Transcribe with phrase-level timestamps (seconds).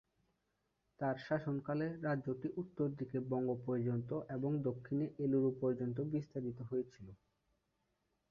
[0.99, 7.07] তার শাসনকালে রাজ্যটি উত্তর দিকে বঙ্গ পর্যন্ত এবং দক্ষিণে এলুরু পর্যন্ত বিস্তারিত হয়েছিল।